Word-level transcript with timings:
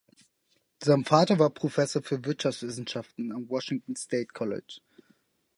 Sein 0.83 1.05
Vater 1.05 1.37
war 1.37 1.51
Professor 1.51 2.01
für 2.01 2.25
Wirtschaftswissenschaften 2.25 3.31
am 3.31 3.47
Washington 3.47 3.95
State 3.95 4.29
College. 4.33 4.79